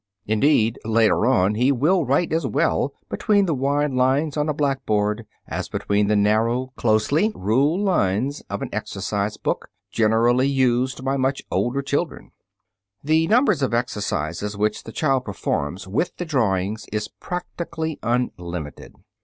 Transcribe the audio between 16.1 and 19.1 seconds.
the drawings is practically unlimited.